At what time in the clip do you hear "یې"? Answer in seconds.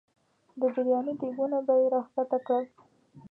1.81-1.87